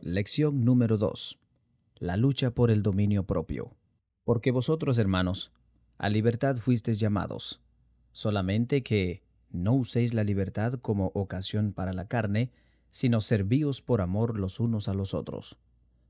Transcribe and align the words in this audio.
Lección 0.00 0.64
número 0.64 0.96
2. 0.96 1.38
La 1.96 2.16
lucha 2.16 2.50
por 2.50 2.70
el 2.70 2.82
dominio 2.82 3.24
propio. 3.24 3.76
Porque 4.24 4.50
vosotros, 4.50 4.98
hermanos, 4.98 5.52
a 5.98 6.08
libertad 6.08 6.56
fuisteis 6.56 6.98
llamados, 6.98 7.60
solamente 8.10 8.82
que 8.82 9.22
no 9.50 9.74
uséis 9.74 10.14
la 10.14 10.24
libertad 10.24 10.74
como 10.80 11.12
ocasión 11.14 11.72
para 11.72 11.92
la 11.92 12.08
carne, 12.08 12.50
sino 12.90 13.20
servíos 13.20 13.82
por 13.82 14.00
amor 14.00 14.38
los 14.38 14.60
unos 14.60 14.88
a 14.88 14.94
los 14.94 15.12
otros. 15.12 15.58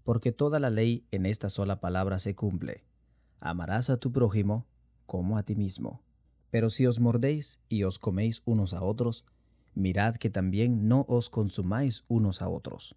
Porque 0.04 0.30
toda 0.32 0.60
la 0.60 0.70
ley 0.70 1.04
en 1.10 1.26
esta 1.26 1.50
sola 1.50 1.80
palabra 1.80 2.18
se 2.20 2.34
cumple. 2.34 2.84
Amarás 3.40 3.90
a 3.90 3.98
tu 3.98 4.12
prójimo 4.12 4.66
como 5.06 5.36
a 5.36 5.42
ti 5.42 5.56
mismo. 5.56 6.02
Pero 6.50 6.70
si 6.70 6.86
os 6.86 7.00
mordéis 7.00 7.58
y 7.68 7.82
os 7.82 7.98
coméis 7.98 8.42
unos 8.44 8.74
a 8.74 8.82
otros, 8.82 9.26
mirad 9.74 10.14
que 10.16 10.30
también 10.30 10.86
no 10.86 11.04
os 11.08 11.28
consumáis 11.28 12.04
unos 12.08 12.42
a 12.42 12.48
otros. 12.48 12.96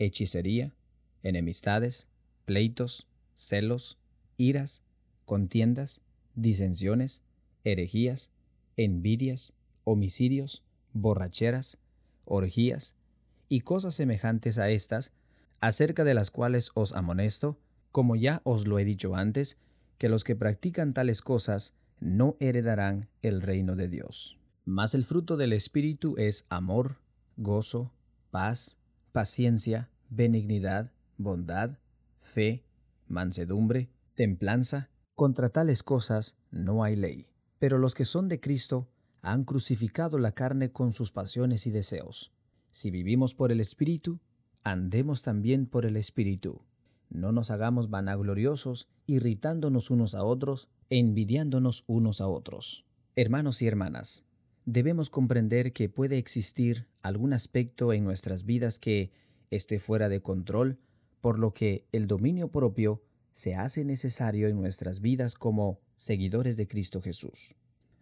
hechicería, 0.00 0.74
enemistades, 1.22 2.08
pleitos, 2.44 3.06
celos, 3.34 3.98
iras, 4.36 4.82
contiendas, 5.24 6.00
disensiones, 6.34 7.22
herejías, 7.62 8.30
envidias, 8.76 9.52
homicidios, 9.84 10.64
borracheras, 10.92 11.78
orgías 12.24 12.94
y 13.48 13.60
cosas 13.60 13.94
semejantes 13.94 14.58
a 14.58 14.70
estas, 14.70 15.12
acerca 15.60 16.02
de 16.04 16.14
las 16.14 16.30
cuales 16.30 16.70
os 16.74 16.92
amonesto, 16.92 17.60
como 17.92 18.16
ya 18.16 18.40
os 18.44 18.66
lo 18.66 18.78
he 18.78 18.84
dicho 18.84 19.14
antes, 19.14 19.58
que 19.98 20.08
los 20.08 20.24
que 20.24 20.34
practican 20.34 20.94
tales 20.94 21.20
cosas 21.20 21.74
no 22.00 22.36
heredarán 22.40 23.08
el 23.20 23.42
reino 23.42 23.76
de 23.76 23.88
Dios. 23.88 24.38
Mas 24.64 24.94
el 24.94 25.04
fruto 25.04 25.36
del 25.36 25.52
Espíritu 25.52 26.14
es 26.16 26.46
amor, 26.48 26.96
gozo, 27.36 27.92
paz, 28.30 28.78
paciencia, 29.12 29.90
benignidad, 30.08 30.92
bondad, 31.16 31.78
fe, 32.20 32.64
mansedumbre, 33.06 33.90
templanza. 34.14 34.90
Contra 35.14 35.50
tales 35.50 35.82
cosas 35.82 36.36
no 36.50 36.82
hay 36.82 36.96
ley. 36.96 37.26
Pero 37.58 37.78
los 37.78 37.94
que 37.94 38.04
son 38.04 38.28
de 38.28 38.40
Cristo 38.40 38.88
han 39.22 39.44
crucificado 39.44 40.18
la 40.18 40.32
carne 40.32 40.72
con 40.72 40.92
sus 40.92 41.12
pasiones 41.12 41.66
y 41.66 41.70
deseos. 41.70 42.32
Si 42.70 42.90
vivimos 42.90 43.34
por 43.34 43.52
el 43.52 43.60
Espíritu, 43.60 44.20
andemos 44.62 45.22
también 45.22 45.66
por 45.66 45.84
el 45.84 45.96
Espíritu. 45.96 46.62
No 47.10 47.32
nos 47.32 47.50
hagamos 47.50 47.90
vanagloriosos, 47.90 48.88
irritándonos 49.06 49.90
unos 49.90 50.14
a 50.14 50.22
otros, 50.22 50.68
envidiándonos 50.88 51.84
unos 51.86 52.20
a 52.20 52.28
otros. 52.28 52.86
Hermanos 53.16 53.60
y 53.62 53.66
hermanas, 53.66 54.24
debemos 54.64 55.10
comprender 55.10 55.72
que 55.72 55.88
puede 55.88 56.18
existir 56.18 56.86
algún 57.02 57.32
aspecto 57.32 57.92
en 57.92 58.04
nuestras 58.04 58.44
vidas 58.44 58.78
que 58.78 59.10
esté 59.50 59.80
fuera 59.80 60.08
de 60.08 60.20
control, 60.20 60.78
por 61.20 61.38
lo 61.38 61.52
que 61.52 61.86
el 61.92 62.06
dominio 62.06 62.48
propio 62.50 63.02
se 63.32 63.54
hace 63.54 63.84
necesario 63.84 64.48
en 64.48 64.56
nuestras 64.56 65.00
vidas 65.00 65.34
como 65.34 65.80
seguidores 65.96 66.56
de 66.56 66.66
Cristo 66.68 67.00
Jesús. 67.00 67.54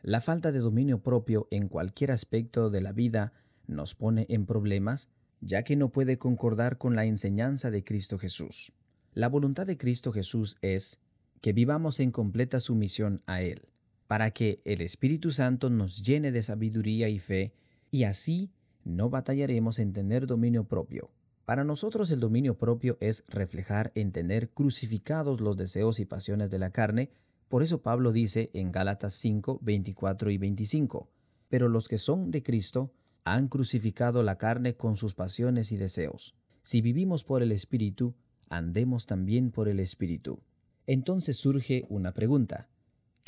La 0.03 0.21
falta 0.21 0.53
de 0.53 0.61
dominio 0.61 1.03
propio 1.03 1.49
en 1.51 1.69
cualquier 1.69 2.13
aspecto 2.13 2.71
de 2.71 2.81
la 2.81 2.93
vida 2.93 3.33
nos 3.67 3.95
pone 3.95 4.27
en 4.29 4.47
problemas, 4.47 5.09
ya 5.41 5.65
que 5.65 5.77
no 5.77 5.91
puede 5.91 6.19
concordar 6.19 6.79
con 6.79 6.97
la 6.97 7.05
enseñanza 7.05 7.71
de 7.71 7.85
Cristo 7.85 8.19
Jesús. 8.19 8.73
La 9.13 9.29
voluntad 9.29 9.67
de 9.67 9.77
Cristo 9.77 10.13
Jesús 10.13 10.57
es 10.63 10.99
que 11.41 11.53
vivamos 11.53 12.01
en 12.01 12.11
completa 12.11 12.61
sumisión 12.61 13.23
a 13.27 13.43
Él, 13.43 13.69
para 14.09 14.33
que 14.33 14.61
el 14.65 14.81
Espíritu 14.81 15.31
Santo 15.31 15.71
nos 15.71 16.03
llene 16.03 16.33
de 16.33 16.43
sabiduría 16.43 17.09
y 17.09 17.21
fe, 17.21 17.53
y 17.91 18.05
así 18.05 18.51
no 18.83 19.11
batallaremos 19.11 19.79
en 19.79 19.93
tener 19.93 20.27
dominio 20.27 20.65
propio. 20.65 21.11
Para 21.45 21.63
nosotros 21.63 22.11
el 22.11 22.19
dominio 22.19 22.59
propio 22.59 22.97
es 23.01 23.25
reflejar 23.29 23.93
en 23.95 24.11
tener 24.11 24.51
crucificados 24.51 25.41
los 25.41 25.57
deseos 25.57 26.01
y 26.01 26.07
pasiones 26.07 26.51
de 26.51 26.59
la 26.59 26.71
carne, 26.71 27.11
por 27.49 27.63
eso 27.63 27.83
Pablo 27.83 28.11
dice 28.13 28.51
en 28.55 28.73
Gálatas 28.73 29.15
5, 29.15 29.61
24 29.63 30.31
y 30.31 30.39
25, 30.39 31.11
pero 31.49 31.69
los 31.69 31.87
que 31.89 31.99
son 31.99 32.31
de 32.31 32.43
Cristo 32.43 32.93
han 33.25 33.49
crucificado 33.49 34.23
la 34.23 34.39
carne 34.39 34.75
con 34.75 34.97
sus 34.97 35.15
pasiones 35.15 35.71
y 35.71 35.77
deseos. 35.77 36.35
Si 36.63 36.81
vivimos 36.81 37.25
por 37.25 37.43
el 37.43 37.53
Espíritu, 37.53 38.15
andemos 38.49 39.07
también 39.07 39.51
por 39.51 39.69
el 39.69 39.81
Espíritu. 39.81 40.41
Entonces 40.87 41.37
surge 41.37 41.85
una 41.91 42.13
pregunta. 42.13 42.69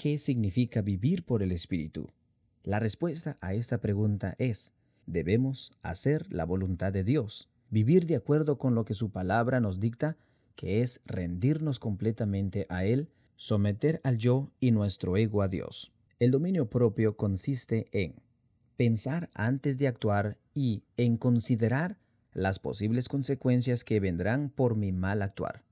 ¿Qué 0.02 0.16
significa 0.16 0.80
vivir 0.80 1.26
por 1.26 1.42
el 1.42 1.52
Espíritu? 1.52 2.08
La 2.62 2.78
respuesta 2.78 3.36
a 3.42 3.52
esta 3.52 3.82
pregunta 3.82 4.34
es, 4.38 4.72
debemos 5.04 5.72
hacer 5.82 6.26
la 6.32 6.46
voluntad 6.46 6.90
de 6.90 7.04
Dios, 7.04 7.50
vivir 7.68 8.06
de 8.06 8.16
acuerdo 8.16 8.56
con 8.56 8.74
lo 8.74 8.86
que 8.86 8.94
su 8.94 9.10
palabra 9.10 9.60
nos 9.60 9.78
dicta, 9.78 10.16
que 10.56 10.80
es 10.80 11.02
rendirnos 11.04 11.78
completamente 11.78 12.64
a 12.70 12.86
Él, 12.86 13.10
someter 13.36 14.00
al 14.02 14.16
yo 14.16 14.50
y 14.58 14.70
nuestro 14.70 15.18
ego 15.18 15.42
a 15.42 15.48
Dios. 15.48 15.92
El 16.18 16.30
dominio 16.30 16.70
propio 16.70 17.18
consiste 17.18 17.86
en 17.92 18.14
pensar 18.78 19.28
antes 19.34 19.76
de 19.76 19.86
actuar 19.86 20.38
y 20.54 20.82
en 20.96 21.18
considerar 21.18 21.98
las 22.32 22.58
posibles 22.58 23.06
consecuencias 23.10 23.84
que 23.84 24.00
vendrán 24.00 24.48
por 24.48 24.76
mi 24.76 24.92
mal 24.92 25.20
actuar. 25.20 25.62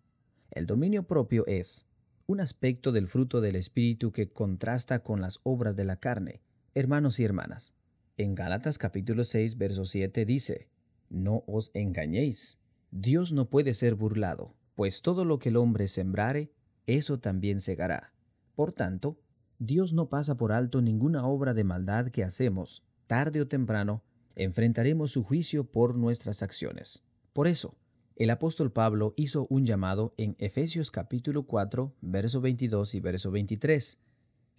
El 0.51 0.67
dominio 0.67 1.05
propio 1.05 1.47
es 1.47 1.88
un 2.31 2.41
aspecto 2.41 2.93
del 2.93 3.09
fruto 3.09 3.41
del 3.41 3.57
Espíritu 3.57 4.13
que 4.13 4.31
contrasta 4.31 5.03
con 5.03 5.23
las 5.23 5.41
obras 5.45 5.77
de 5.77 5.87
la 5.87 5.97
carne. 5.97 6.43
Hermanos 6.75 7.19
y 7.21 7.25
hermanas, 7.25 7.73
en 8.19 8.35
Gálatas 8.35 8.77
capítulo 8.77 9.25
6, 9.25 9.57
verso 9.57 9.87
7 9.87 10.27
dice, 10.27 10.69
No 11.09 11.43
os 11.47 11.71
engañéis, 11.73 12.59
Dios 12.91 13.33
no 13.33 13.49
puede 13.49 13.73
ser 13.73 13.95
burlado, 13.95 14.55
pues 14.75 15.01
todo 15.01 15.25
lo 15.25 15.39
que 15.39 15.49
el 15.49 15.57
hombre 15.57 15.89
sembrare, 15.89 16.53
eso 16.87 17.19
también 17.19 17.63
segará. 17.63 18.13
Por 18.55 18.73
tanto, 18.73 19.19
Dios 19.59 19.95
no 19.95 20.11
pasa 20.11 20.37
por 20.37 20.53
alto 20.53 20.83
ninguna 20.83 21.27
obra 21.27 21.55
de 21.55 21.65
maldad 21.65 22.11
que 22.11 22.25
hacemos, 22.25 22.85
tarde 23.07 23.41
o 23.41 23.49
temprano, 23.49 24.05
enfrentaremos 24.37 25.13
su 25.13 25.25
juicio 25.25 25.65
por 25.65 25.97
nuestras 25.97 26.43
acciones. 26.43 27.03
Por 27.33 27.49
eso, 27.49 27.79
el 28.19 28.31
apóstol 28.31 28.73
Pablo 28.73 29.15
hizo 29.17 29.47
un 29.49 29.65
llamado 29.65 30.13
en 30.17 30.35
Efesios 30.41 30.91
capítulo 30.91 31.45
4, 31.45 31.95
verso 32.01 32.41
22 32.41 32.97
y 32.97 33.01
verso 33.01 33.31
23, 33.31 33.97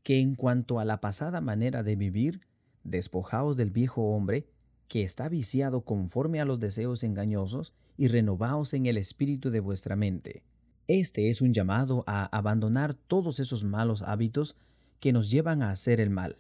que 0.02 0.22
en 0.22 0.36
cuanto 0.36 0.80
a 0.80 0.86
la 0.86 1.02
pasada 1.02 1.42
manera 1.42 1.84
de 1.84 1.98
vivir, 1.98 2.40
despojaos 2.86 3.58
del 3.58 3.70
viejo 3.70 4.16
hombre, 4.16 4.48
que 4.88 5.04
está 5.04 5.28
viciado 5.28 5.82
conforme 5.82 6.40
a 6.40 6.46
los 6.46 6.62
deseos 6.62 7.04
engañosos, 7.04 7.74
y 7.98 8.08
renovaos 8.08 8.74
en 8.74 8.86
el 8.86 8.98
espíritu 8.98 9.50
de 9.50 9.60
vuestra 9.60 9.98
mente. 9.98 10.42
Este 10.88 11.30
es 11.30 11.42
un 11.42 11.54
llamado 11.54 12.06
a 12.08 12.26
abandonar 12.36 12.94
todos 12.94 13.42
esos 13.42 13.66
malos 13.66 14.04
hábitos 14.04 14.56
que 15.02 15.12
nos 15.12 15.30
llevan 15.30 15.64
a 15.64 15.72
hacer 15.72 16.00
el 16.00 16.10
mal. 16.10 16.38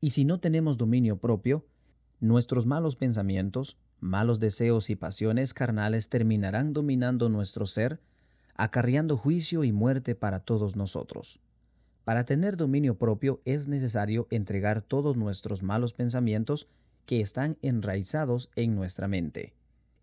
Y 0.00 0.10
si 0.10 0.24
no 0.24 0.40
tenemos 0.40 0.78
dominio 0.78 1.16
propio, 1.18 1.64
Nuestros 2.22 2.66
malos 2.66 2.96
pensamientos, 2.96 3.78
malos 4.00 4.40
deseos 4.40 4.90
y 4.90 4.96
pasiones 4.96 5.54
carnales 5.54 6.08
terminarán 6.08 6.72
dominando 6.72 7.28
nuestro 7.28 7.66
ser, 7.66 8.00
acarreando 8.54 9.16
juicio 9.16 9.64
y 9.64 9.72
muerte 9.72 10.14
para 10.14 10.40
todos 10.40 10.76
nosotros. 10.76 11.40
Para 12.04 12.24
tener 12.24 12.56
dominio 12.56 12.98
propio 12.98 13.40
es 13.44 13.68
necesario 13.68 14.26
entregar 14.30 14.82
todos 14.82 15.16
nuestros 15.16 15.62
malos 15.62 15.92
pensamientos 15.92 16.66
que 17.06 17.20
están 17.20 17.56
enraizados 17.62 18.50
en 18.56 18.74
nuestra 18.74 19.06
mente. 19.06 19.54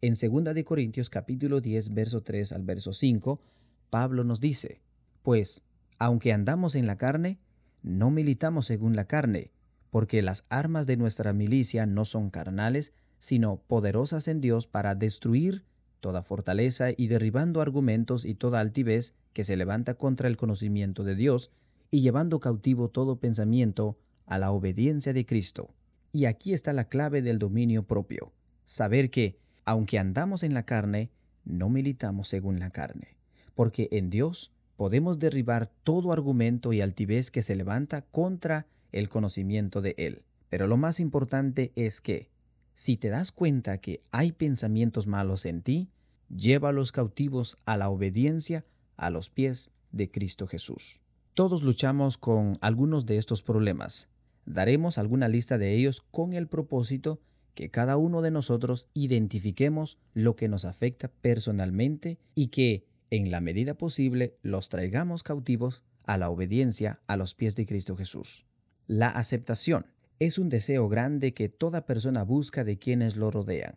En 0.01 0.13
2 0.13 0.53
de 0.53 0.63
Corintios 0.63 1.09
capítulo 1.09 1.59
10 1.59 1.93
verso 1.93 2.21
3 2.21 2.53
al 2.53 2.63
verso 2.63 2.93
5, 2.93 3.41
Pablo 3.89 4.23
nos 4.23 4.39
dice, 4.39 4.81
pues, 5.23 5.63
aunque 5.99 6.33
andamos 6.33 6.75
en 6.75 6.85
la 6.85 6.97
carne, 6.97 7.39
no 7.81 8.11
militamos 8.11 8.67
según 8.67 8.95
la 8.95 9.05
carne, 9.05 9.51
porque 9.89 10.21
las 10.21 10.45
armas 10.49 10.85
de 10.85 10.97
nuestra 10.97 11.33
milicia 11.33 11.85
no 11.85 12.05
son 12.05 12.29
carnales, 12.29 12.93
sino 13.19 13.61
poderosas 13.67 14.27
en 14.27 14.41
Dios 14.41 14.67
para 14.67 14.95
destruir 14.95 15.63
toda 15.99 16.23
fortaleza 16.23 16.89
y 16.95 17.07
derribando 17.07 17.61
argumentos 17.61 18.25
y 18.25 18.35
toda 18.35 18.59
altivez 18.59 19.15
que 19.33 19.43
se 19.43 19.57
levanta 19.57 19.95
contra 19.95 20.27
el 20.27 20.37
conocimiento 20.37 21.03
de 21.03 21.15
Dios, 21.15 21.51
y 21.89 22.01
llevando 22.01 22.39
cautivo 22.39 22.89
todo 22.89 23.19
pensamiento 23.19 23.97
a 24.25 24.37
la 24.37 24.51
obediencia 24.51 25.13
de 25.13 25.25
Cristo. 25.25 25.73
Y 26.11 26.25
aquí 26.25 26.53
está 26.53 26.73
la 26.73 26.89
clave 26.89 27.21
del 27.21 27.39
dominio 27.39 27.83
propio, 27.83 28.33
saber 28.65 29.09
que, 29.09 29.39
aunque 29.65 29.99
andamos 29.99 30.43
en 30.43 30.53
la 30.53 30.63
carne, 30.63 31.11
no 31.45 31.69
militamos 31.69 32.27
según 32.27 32.59
la 32.59 32.71
carne, 32.71 33.17
porque 33.55 33.87
en 33.91 34.09
Dios 34.09 34.51
podemos 34.75 35.19
derribar 35.19 35.71
todo 35.83 36.11
argumento 36.11 36.73
y 36.73 36.81
altivez 36.81 37.31
que 37.31 37.41
se 37.41 37.55
levanta 37.55 38.01
contra 38.01 38.67
el 38.91 39.09
conocimiento 39.09 39.81
de 39.81 39.95
Él. 39.97 40.23
Pero 40.49 40.67
lo 40.67 40.77
más 40.77 40.99
importante 40.99 41.71
es 41.75 42.01
que, 42.01 42.29
si 42.77 42.95
te 42.95 43.09
das 43.09 43.31
cuenta 43.31 43.79
que 43.79 44.03
hay 44.11 44.31
pensamientos 44.31 45.07
malos 45.07 45.47
en 45.47 45.63
ti, 45.63 45.89
llévalos 46.29 46.91
cautivos 46.91 47.57
a 47.65 47.75
la 47.75 47.89
obediencia 47.89 48.65
a 48.97 49.09
los 49.09 49.31
pies 49.31 49.71
de 49.91 50.11
Cristo 50.11 50.45
Jesús. 50.45 51.01
Todos 51.33 51.63
luchamos 51.63 52.19
con 52.19 52.59
algunos 52.61 53.07
de 53.07 53.17
estos 53.17 53.41
problemas. 53.41 54.09
Daremos 54.45 54.99
alguna 54.99 55.27
lista 55.27 55.57
de 55.57 55.73
ellos 55.73 56.03
con 56.11 56.33
el 56.33 56.45
propósito 56.45 57.19
que 57.55 57.71
cada 57.71 57.97
uno 57.97 58.21
de 58.21 58.29
nosotros 58.29 58.89
identifiquemos 58.93 59.97
lo 60.13 60.35
que 60.35 60.47
nos 60.47 60.63
afecta 60.63 61.07
personalmente 61.07 62.19
y 62.35 62.49
que, 62.49 62.85
en 63.09 63.31
la 63.31 63.41
medida 63.41 63.73
posible, 63.73 64.37
los 64.43 64.69
traigamos 64.69 65.23
cautivos 65.23 65.81
a 66.03 66.19
la 66.19 66.29
obediencia 66.29 67.01
a 67.07 67.17
los 67.17 67.33
pies 67.33 67.55
de 67.55 67.65
Cristo 67.65 67.97
Jesús. 67.97 68.45
La 68.85 69.09
aceptación 69.09 69.87
es 70.19 70.39
un 70.39 70.49
deseo 70.49 70.89
grande 70.89 71.33
que 71.33 71.49
toda 71.49 71.85
persona 71.85 72.23
busca 72.23 72.63
de 72.63 72.79
quienes 72.79 73.15
lo 73.15 73.31
rodean. 73.31 73.75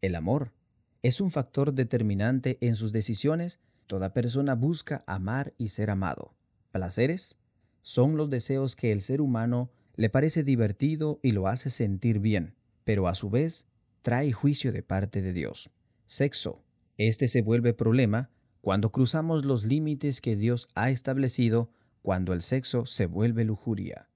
El 0.00 0.14
amor 0.14 0.52
es 1.02 1.20
un 1.20 1.30
factor 1.30 1.74
determinante 1.74 2.58
en 2.60 2.76
sus 2.76 2.92
decisiones. 2.92 3.58
Toda 3.86 4.14
persona 4.14 4.54
busca 4.54 5.02
amar 5.06 5.52
y 5.58 5.68
ser 5.68 5.90
amado. 5.90 6.34
Placeres 6.70 7.36
son 7.82 8.16
los 8.16 8.30
deseos 8.30 8.76
que 8.76 8.92
el 8.92 9.00
ser 9.00 9.20
humano 9.20 9.70
le 9.96 10.08
parece 10.08 10.42
divertido 10.42 11.20
y 11.22 11.32
lo 11.32 11.48
hace 11.48 11.68
sentir 11.68 12.20
bien, 12.20 12.54
pero 12.84 13.08
a 13.08 13.14
su 13.14 13.28
vez 13.28 13.66
trae 14.00 14.32
juicio 14.32 14.72
de 14.72 14.82
parte 14.82 15.20
de 15.20 15.32
Dios. 15.32 15.70
Sexo. 16.06 16.62
Este 16.96 17.28
se 17.28 17.42
vuelve 17.42 17.74
problema 17.74 18.30
cuando 18.60 18.92
cruzamos 18.92 19.44
los 19.44 19.64
límites 19.64 20.20
que 20.20 20.36
Dios 20.36 20.68
ha 20.74 20.90
establecido, 20.90 21.70
cuando 22.00 22.32
el 22.32 22.42
sexo 22.42 22.86
se 22.86 23.06
vuelve 23.06 23.44
lujuria. 23.44 24.08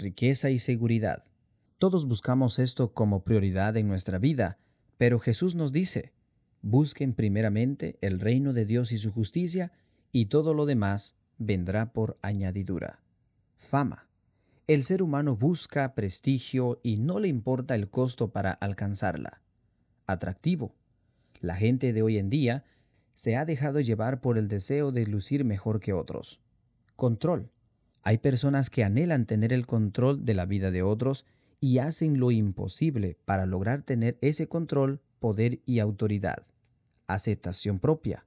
Riqueza 0.00 0.48
y 0.48 0.58
seguridad. 0.58 1.24
Todos 1.76 2.08
buscamos 2.08 2.58
esto 2.58 2.94
como 2.94 3.22
prioridad 3.22 3.76
en 3.76 3.86
nuestra 3.86 4.18
vida, 4.18 4.56
pero 4.96 5.18
Jesús 5.18 5.56
nos 5.56 5.72
dice, 5.72 6.14
busquen 6.62 7.12
primeramente 7.12 7.98
el 8.00 8.18
reino 8.18 8.54
de 8.54 8.64
Dios 8.64 8.92
y 8.92 8.96
su 8.96 9.12
justicia, 9.12 9.72
y 10.10 10.26
todo 10.26 10.54
lo 10.54 10.64
demás 10.64 11.16
vendrá 11.36 11.92
por 11.92 12.18
añadidura. 12.22 13.02
Fama. 13.58 14.08
El 14.66 14.84
ser 14.84 15.02
humano 15.02 15.36
busca 15.36 15.94
prestigio 15.94 16.80
y 16.82 16.96
no 16.96 17.20
le 17.20 17.28
importa 17.28 17.74
el 17.74 17.90
costo 17.90 18.32
para 18.32 18.52
alcanzarla. 18.52 19.42
Atractivo. 20.06 20.74
La 21.42 21.56
gente 21.56 21.92
de 21.92 22.00
hoy 22.00 22.16
en 22.16 22.30
día 22.30 22.64
se 23.12 23.36
ha 23.36 23.44
dejado 23.44 23.80
llevar 23.80 24.22
por 24.22 24.38
el 24.38 24.48
deseo 24.48 24.92
de 24.92 25.04
lucir 25.06 25.44
mejor 25.44 25.78
que 25.78 25.92
otros. 25.92 26.40
Control. 26.96 27.50
Hay 28.02 28.18
personas 28.18 28.70
que 28.70 28.84
anhelan 28.84 29.26
tener 29.26 29.52
el 29.52 29.66
control 29.66 30.24
de 30.24 30.34
la 30.34 30.46
vida 30.46 30.70
de 30.70 30.82
otros 30.82 31.26
y 31.60 31.78
hacen 31.78 32.18
lo 32.18 32.30
imposible 32.30 33.18
para 33.24 33.46
lograr 33.46 33.82
tener 33.82 34.16
ese 34.22 34.48
control, 34.48 35.00
poder 35.18 35.60
y 35.66 35.78
autoridad. 35.78 36.44
Aceptación 37.06 37.78
propia. 37.78 38.24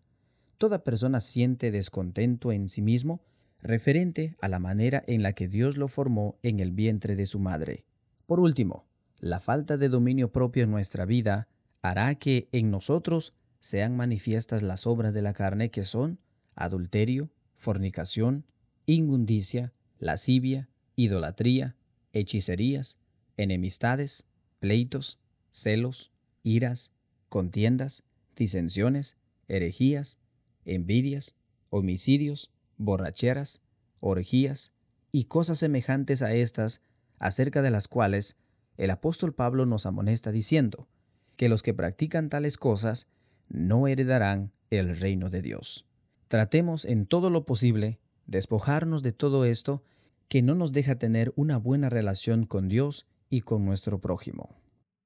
Toda 0.57 0.83
persona 0.83 1.19
siente 1.19 1.71
descontento 1.71 2.51
en 2.51 2.69
sí 2.69 2.81
mismo 2.81 3.21
referente 3.61 4.35
a 4.41 4.49
la 4.49 4.59
manera 4.59 5.03
en 5.07 5.23
la 5.23 5.33
que 5.33 5.47
Dios 5.47 5.77
lo 5.77 5.87
formó 5.87 6.37
en 6.43 6.59
el 6.59 6.71
vientre 6.71 7.15
de 7.15 7.25
su 7.25 7.39
madre. 7.39 7.85
Por 8.27 8.39
último, 8.39 8.85
la 9.19 9.39
falta 9.39 9.77
de 9.77 9.89
dominio 9.89 10.31
propio 10.31 10.63
en 10.63 10.71
nuestra 10.71 11.05
vida 11.05 11.47
hará 11.81 12.15
que 12.15 12.49
en 12.51 12.69
nosotros 12.69 13.33
sean 13.59 13.95
manifiestas 13.95 14.61
las 14.61 14.85
obras 14.85 15.13
de 15.13 15.21
la 15.21 15.33
carne 15.33 15.71
que 15.71 15.85
son 15.85 16.19
adulterio, 16.55 17.31
fornicación, 17.55 18.45
inmundicia, 18.85 19.73
lascivia, 19.99 20.69
idolatría, 20.95 21.75
hechicerías, 22.11 22.97
enemistades, 23.37 24.25
pleitos, 24.59 25.19
celos, 25.51 26.11
iras, 26.43 26.91
contiendas, 27.29 28.03
disensiones, 28.35 29.17
herejías, 29.47 30.17
envidias, 30.65 31.35
homicidios, 31.69 32.51
borracheras, 32.77 33.61
orgías 33.99 34.71
y 35.11 35.25
cosas 35.25 35.59
semejantes 35.59 36.21
a 36.21 36.33
estas, 36.33 36.81
acerca 37.19 37.61
de 37.61 37.71
las 37.71 37.87
cuales 37.87 38.35
el 38.77 38.89
apóstol 38.89 39.33
Pablo 39.33 39.65
nos 39.65 39.85
amonesta 39.85 40.31
diciendo 40.31 40.87
que 41.35 41.49
los 41.49 41.63
que 41.63 41.73
practican 41.73 42.29
tales 42.29 42.57
cosas 42.57 43.07
no 43.47 43.87
heredarán 43.87 44.51
el 44.69 44.97
reino 44.97 45.29
de 45.29 45.41
Dios. 45.41 45.85
Tratemos 46.27 46.85
en 46.85 47.05
todo 47.05 47.29
lo 47.29 47.45
posible 47.45 47.99
despojarnos 48.33 49.03
de 49.03 49.13
todo 49.13 49.45
esto 49.45 49.83
que 50.27 50.41
no 50.41 50.55
nos 50.55 50.73
deja 50.73 50.95
tener 50.95 51.31
una 51.35 51.57
buena 51.57 51.89
relación 51.89 52.45
con 52.45 52.67
Dios 52.67 53.05
y 53.29 53.41
con 53.41 53.63
nuestro 53.63 54.01
prójimo. 54.01 54.49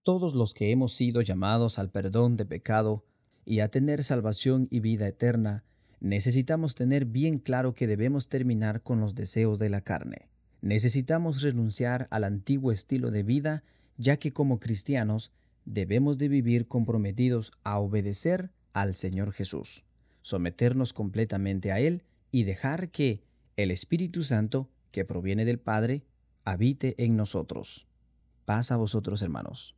Todos 0.04 0.34
los 0.34 0.54
que 0.54 0.72
hemos 0.72 0.94
sido 0.94 1.22
llamados 1.22 1.78
al 1.78 1.92
perdón 1.92 2.38
de 2.38 2.46
pecado 2.46 3.04
y 3.46 3.60
a 3.60 3.70
tener 3.70 4.04
salvación 4.06 4.68
y 4.72 4.80
vida 4.80 5.08
eterna, 5.08 5.66
necesitamos 6.00 6.74
tener 6.74 7.06
bien 7.06 7.38
claro 7.38 7.76
que 7.76 7.88
debemos 7.88 8.30
terminar 8.30 8.82
con 8.82 9.02
los 9.02 9.14
deseos 9.14 9.60
de 9.60 9.70
la 9.70 9.82
carne. 9.82 10.30
Necesitamos 10.62 11.42
renunciar 11.42 12.08
al 12.10 12.24
antiguo 12.24 12.72
estilo 12.72 13.12
de 13.12 13.24
vida, 13.24 13.64
ya 13.98 14.18
que 14.18 14.32
como 14.32 14.60
cristianos 14.60 15.34
debemos 15.66 16.18
de 16.18 16.30
vivir 16.30 16.68
comprometidos 16.68 17.52
a 17.64 17.78
obedecer 17.80 18.52
al 18.72 18.96
Señor 18.96 19.34
Jesús, 19.34 19.84
someternos 20.22 20.94
completamente 20.94 21.74
a 21.74 21.82
Él 21.82 22.04
y 22.32 22.44
dejar 22.44 22.90
que 22.90 23.24
el 23.56 23.72
Espíritu 23.72 24.24
Santo, 24.24 24.70
que 24.92 25.06
proviene 25.06 25.46
del 25.46 25.60
Padre, 25.60 26.04
habite 26.44 26.96
en 27.04 27.16
nosotros. 27.16 27.88
Paz 28.46 28.72
a 28.72 28.78
vosotros, 28.78 29.22
hermanos. 29.22 29.76